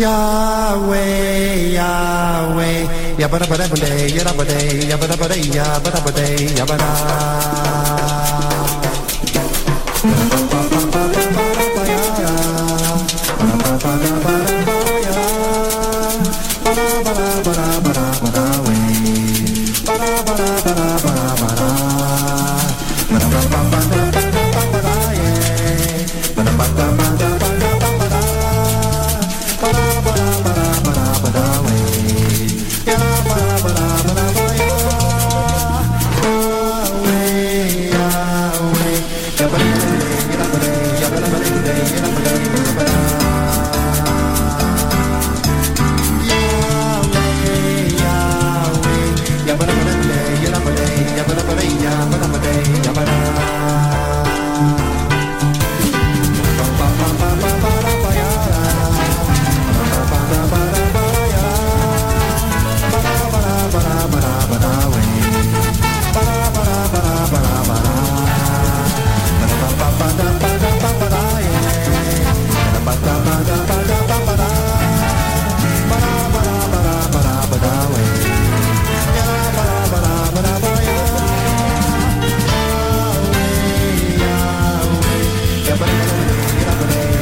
[0.00, 2.88] Yahweh, Yahweh,
[3.20, 4.08] yabba dabba dabba day,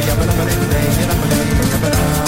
[0.09, 0.87] yabba dabba dabba day,
[1.73, 2.28] yabba da.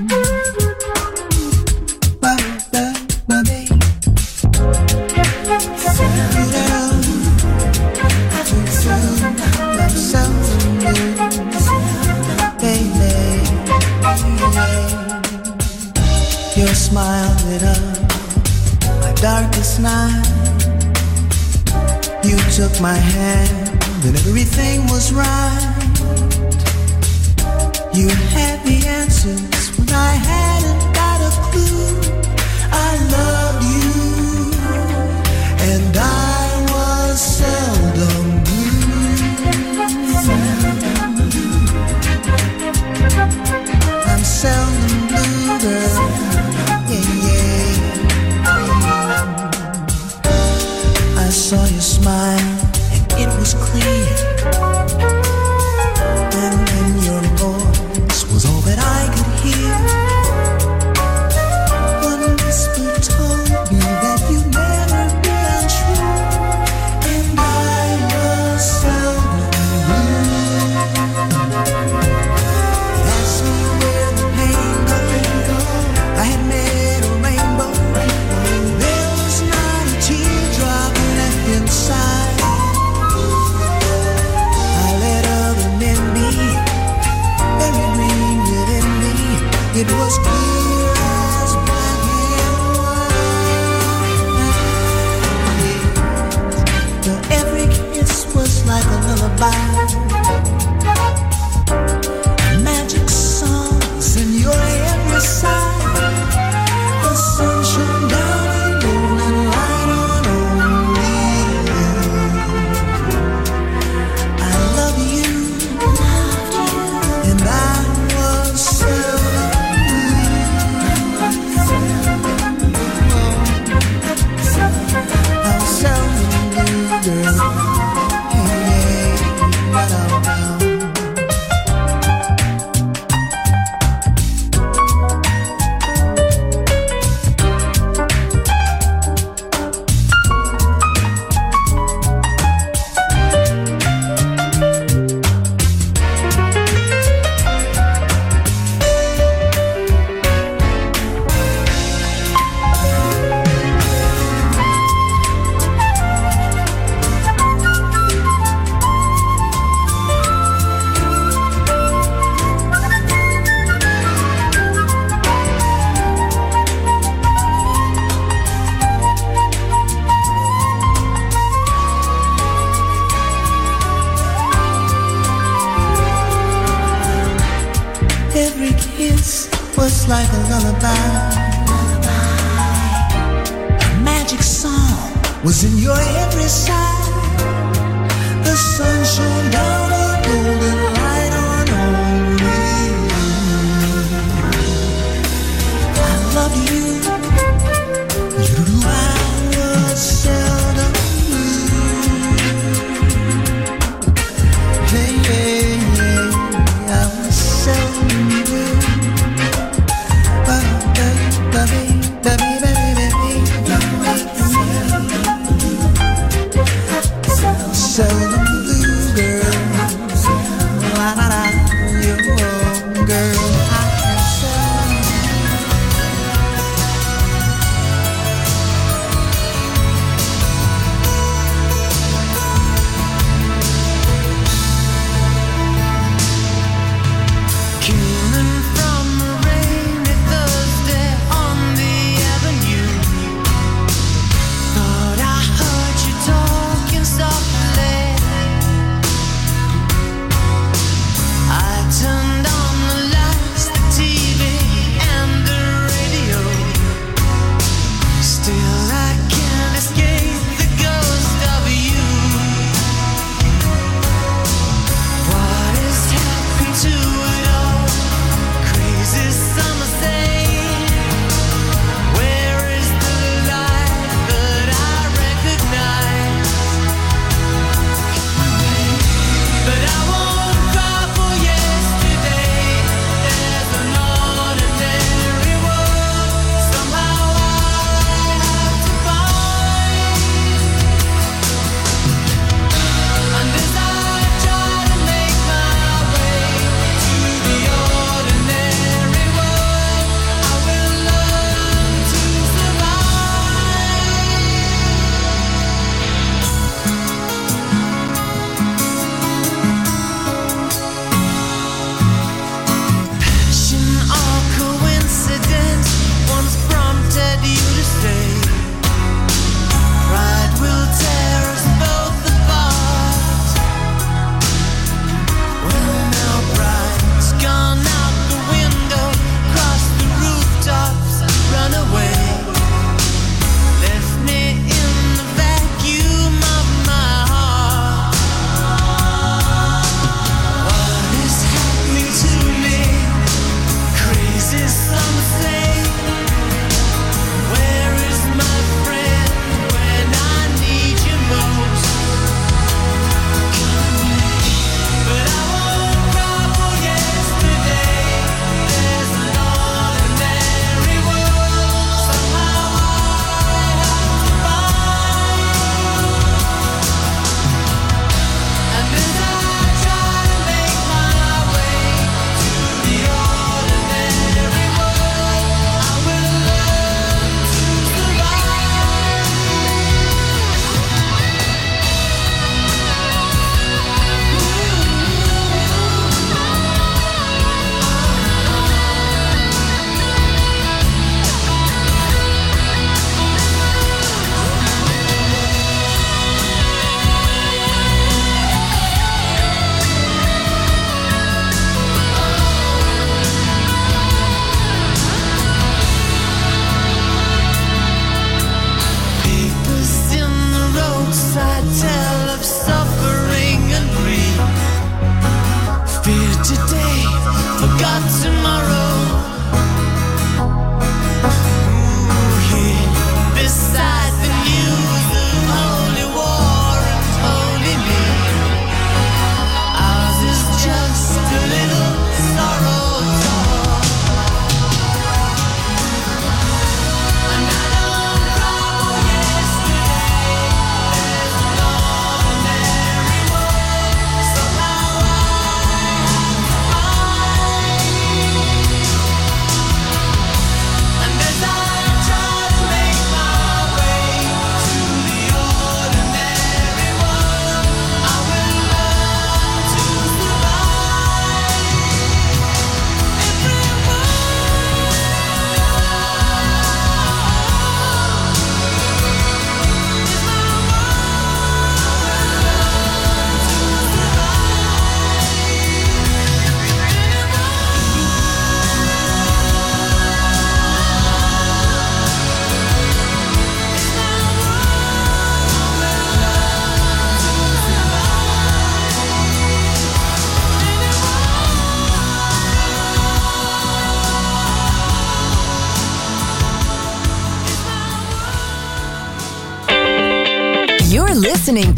[19.81, 20.27] night.
[22.23, 25.71] You took my hand and everything was right.
[27.93, 30.60] You had the answers when I hadn't
[99.39, 100.10] like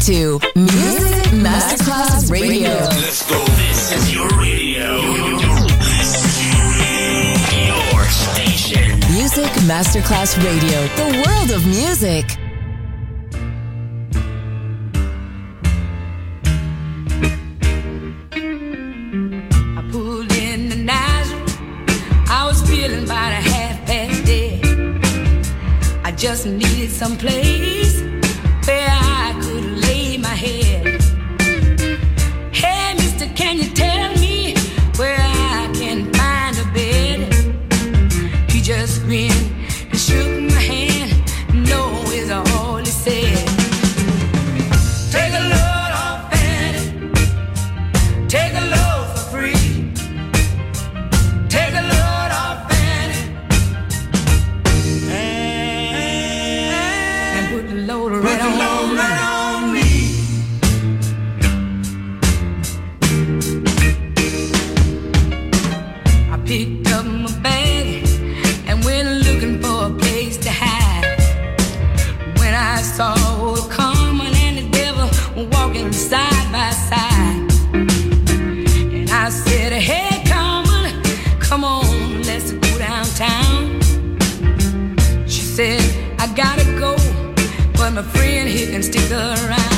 [0.04, 2.68] to Music Masterclass Radio.
[2.68, 3.42] Let's go.
[3.56, 5.00] This is your radio.
[7.64, 9.00] Your station.
[9.14, 10.86] Music Masterclass Radio.
[10.96, 12.26] The world of music.
[26.16, 27.63] just needed some place
[72.96, 73.02] The
[74.36, 75.08] and the devil
[75.50, 77.50] walking side by side.
[77.74, 80.22] And I said, Hey,
[81.40, 83.80] come on, let's go downtown.
[85.26, 85.82] She said,
[86.20, 86.94] I gotta go,
[87.74, 89.73] but my friend here can stick around.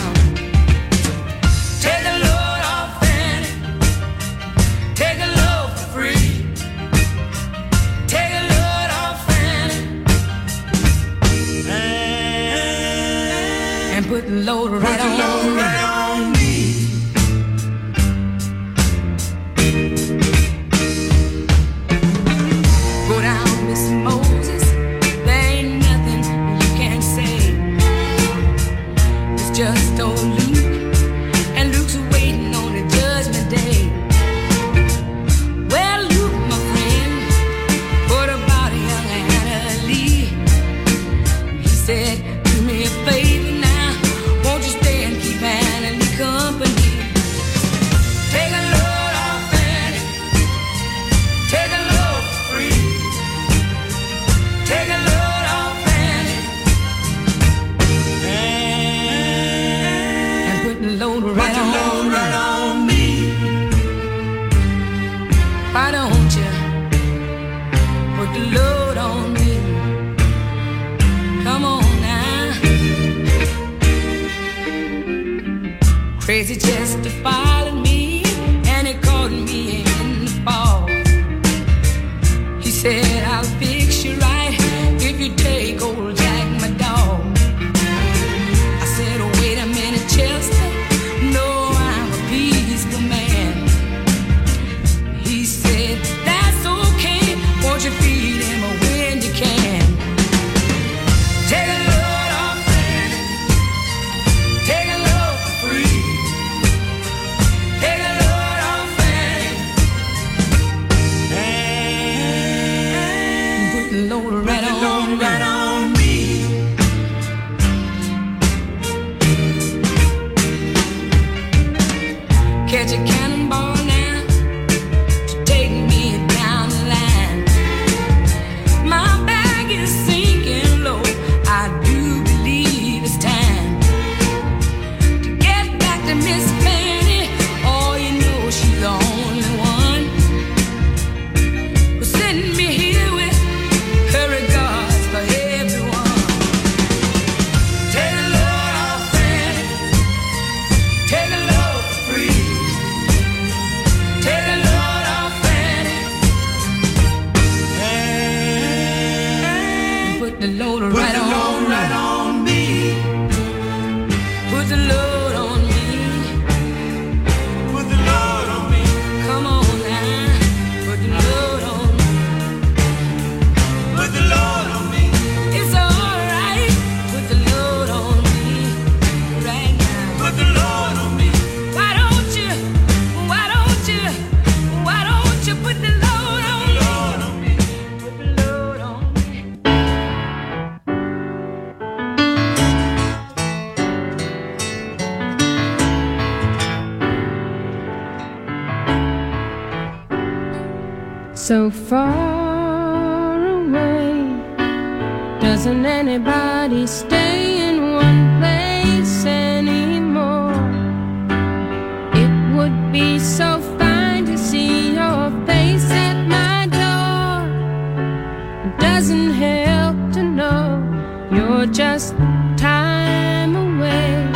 [218.79, 220.83] Doesn't help to know
[221.31, 222.15] you're just
[222.57, 224.31] time away.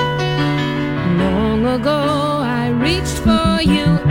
[1.18, 4.09] Long ago I reached for you.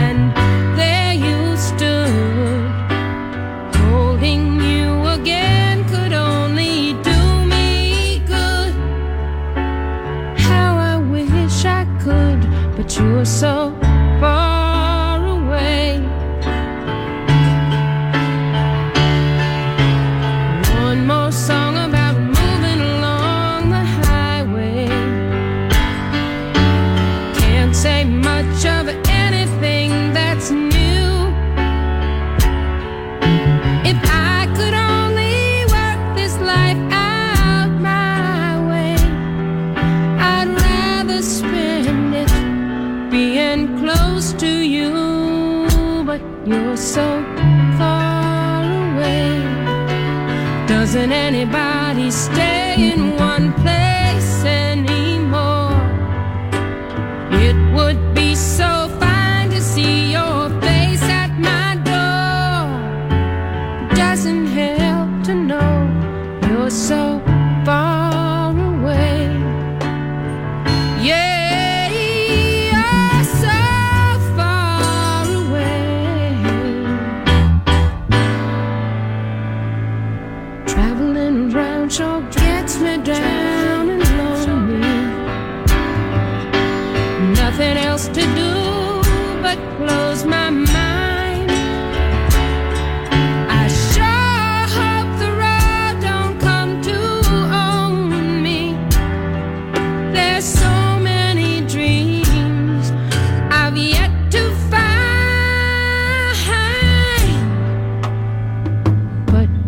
[50.80, 53.89] Doesn't anybody stay in one place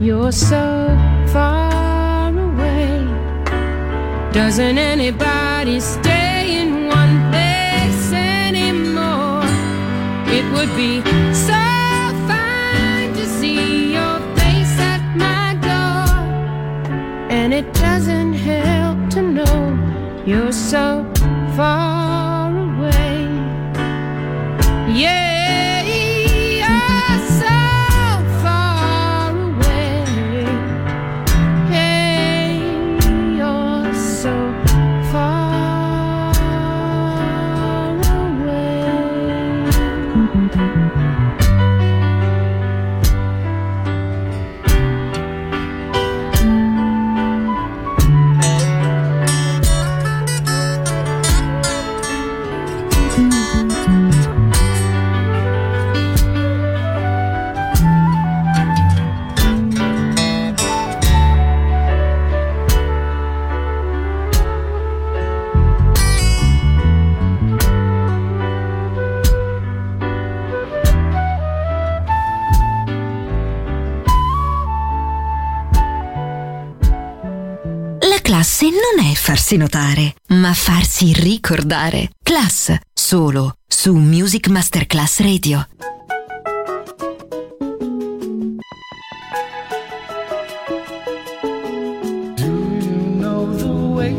[0.03, 0.89] you're so
[1.29, 3.07] far away.
[4.33, 9.45] Doesn't anybody stay in one place anymore?
[10.27, 11.63] It would be so
[12.27, 16.19] fine to see your face at my door.
[17.31, 21.12] And it doesn't help to know you're so
[78.95, 82.11] non è farsi notare, ma farsi ricordare.
[82.23, 85.67] Class, solo su Music Masterclass Radio.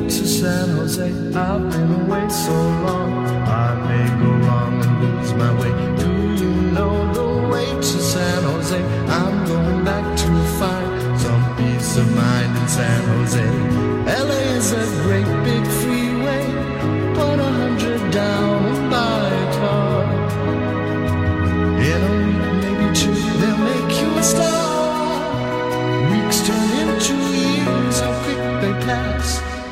[0.05, 1.05] To San Jose?
[1.33, 5.71] I've been away so long, I may go wrong and lose my way.
[5.97, 8.77] Do you know the way to San Jose?
[9.07, 10.27] I'm going back to
[10.59, 13.82] find some peace of mind in San Jose.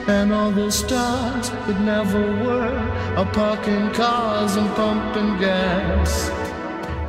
[0.08, 2.78] And all the stars that never were
[3.18, 6.30] are parking cars and pumping gas.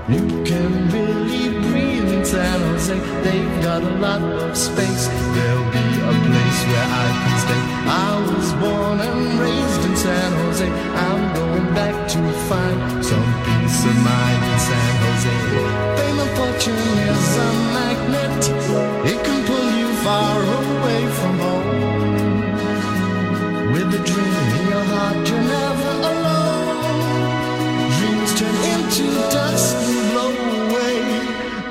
[0.09, 2.99] You can really breathe in San Jose.
[3.23, 5.07] They've got a lot of space.
[5.35, 7.63] There'll be a place where I can stay.
[7.87, 10.69] I was born and raised in San Jose.
[10.69, 15.37] I'm going back to find some peace of mind in San Jose.
[15.97, 18.43] Fame and fortune is a magnet.
[19.11, 20.82] It can pull you far away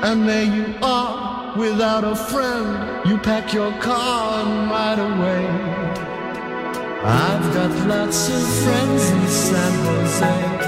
[0.02, 3.08] And there you are, without a friend.
[3.08, 5.46] You pack your car and ride away.
[7.04, 10.61] I've got lots of friends in San Jose.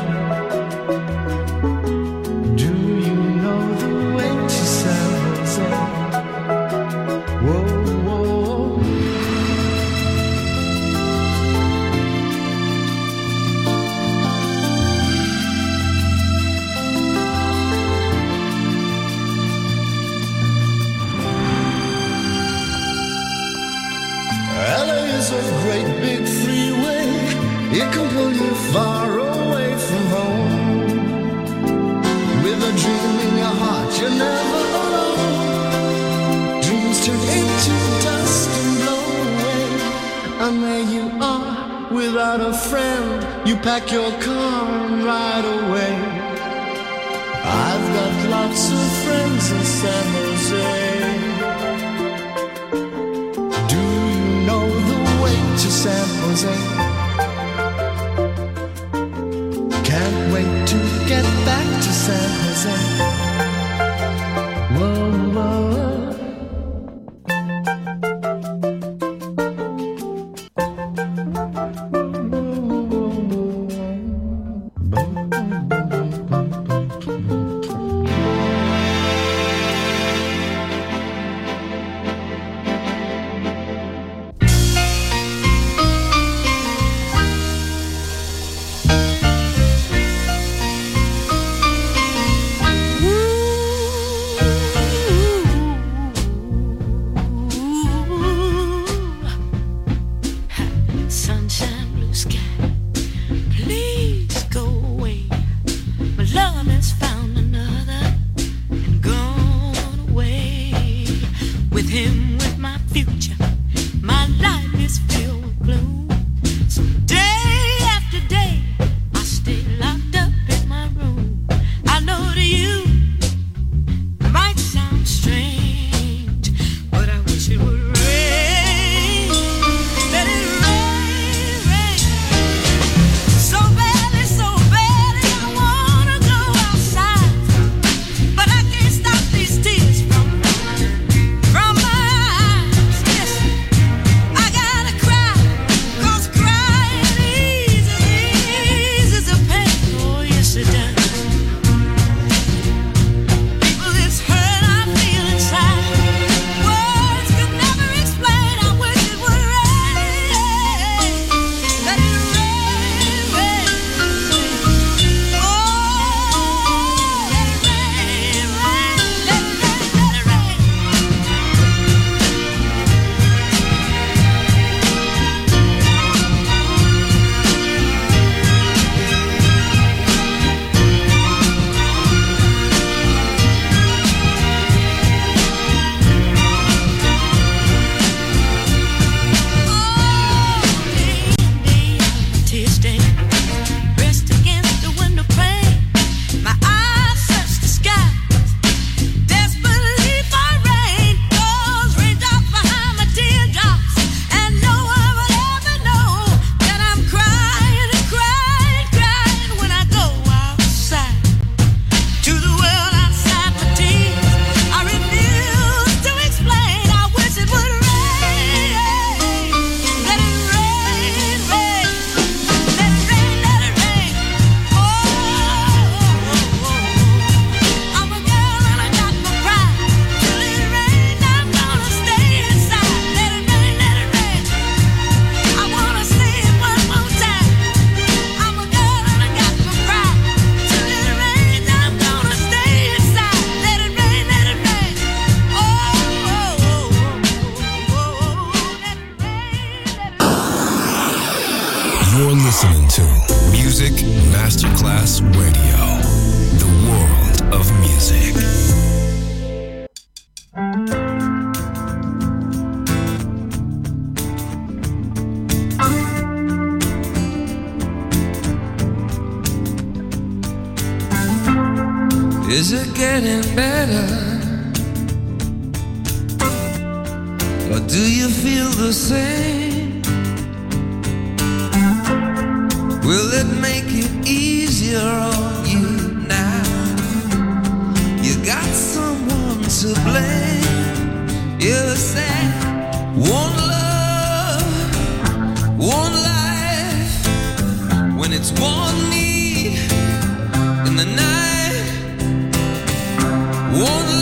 [303.75, 304.14] One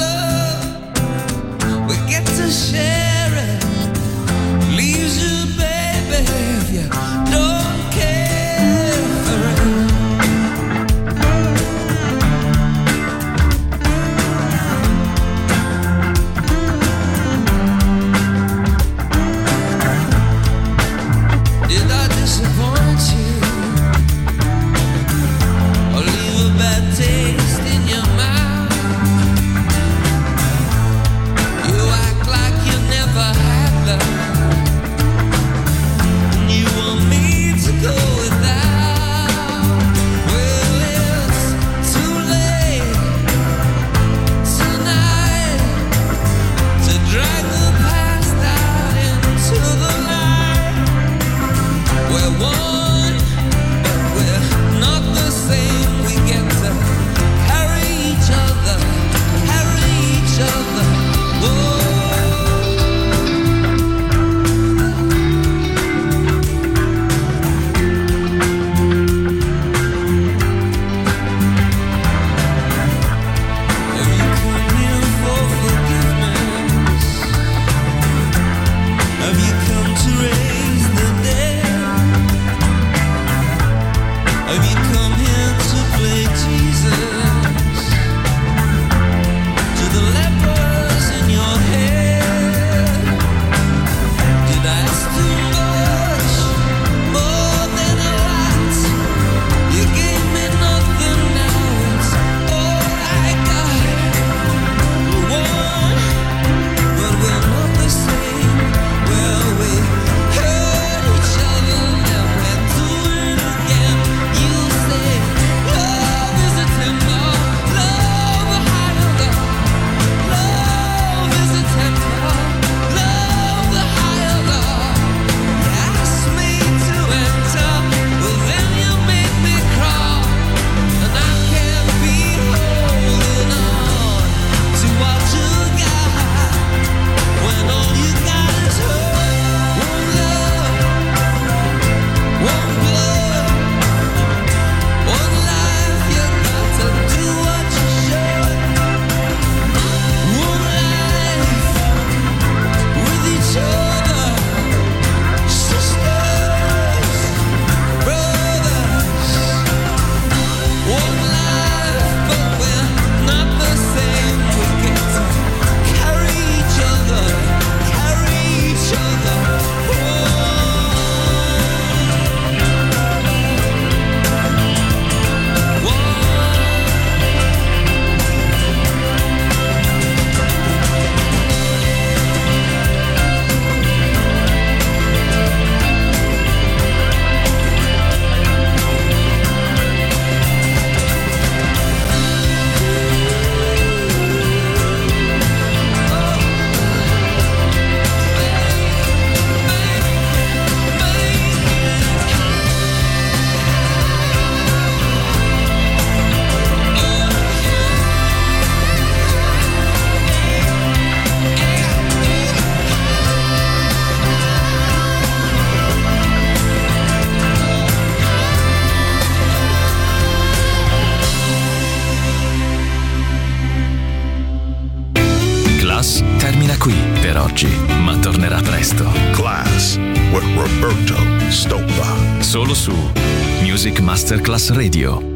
[234.53, 235.32] Masterclass Radio.